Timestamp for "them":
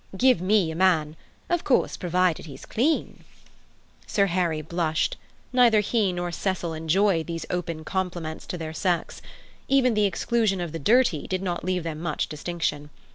11.83-12.01